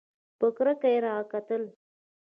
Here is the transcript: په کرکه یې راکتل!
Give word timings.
په 0.39 0.47
کرکه 0.55 0.87
یې 0.93 0.99
راکتل! 1.07 1.63